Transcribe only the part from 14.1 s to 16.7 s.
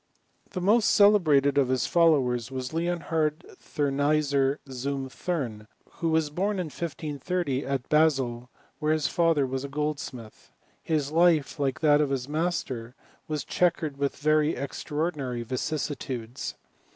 very extra ordinary vicissitudes.